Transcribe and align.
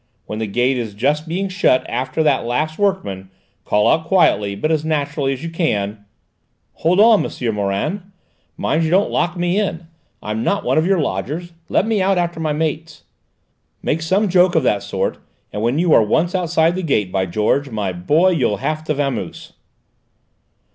When 0.25 0.39
the 0.39 0.47
gate 0.47 0.77
is 0.77 0.95
just 0.95 1.27
being 1.27 1.47
shut 1.47 1.87
after 1.87 2.23
the 2.23 2.41
last 2.41 2.79
workman, 2.79 3.29
call 3.65 3.87
out 3.87 4.07
quietly, 4.07 4.55
but 4.55 4.71
as 4.71 4.83
naturally 4.83 5.31
as 5.31 5.43
you 5.43 5.51
can, 5.51 6.05
'Hold 6.77 6.99
on, 6.99 7.23
M. 7.23 7.53
Morin; 7.53 8.11
mind 8.57 8.83
you 8.83 8.89
don't 8.89 9.11
lock 9.11 9.37
me 9.37 9.59
in; 9.59 9.85
I'm 10.23 10.43
not 10.43 10.63
one 10.63 10.79
of 10.79 10.87
your 10.87 10.97
lodgers; 10.99 11.53
let 11.69 11.85
me 11.85 12.01
out 12.01 12.17
after 12.17 12.39
my 12.39 12.51
mates.' 12.51 13.03
Make 13.83 14.01
some 14.01 14.27
joke 14.27 14.55
of 14.55 14.63
that 14.63 14.81
sort, 14.81 15.19
and 15.53 15.61
when 15.61 15.77
you 15.77 15.93
are 15.93 16.01
once 16.01 16.33
outside 16.33 16.73
the 16.73 16.81
gate, 16.81 17.11
by 17.11 17.27
George, 17.27 17.69
my 17.69 17.93
boy, 17.93 18.29
you'll 18.29 18.57
have 18.57 18.83
to 18.85 18.95
vamoose!" 18.95 19.53